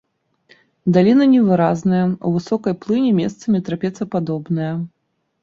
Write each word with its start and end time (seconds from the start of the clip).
Даліна 0.95 1.27
невыразная, 1.33 1.99
у 2.31 2.33
высокай 2.39 2.73
плыні 2.87 3.11
месцамі 3.21 3.63
трапецападобная. 3.69 4.73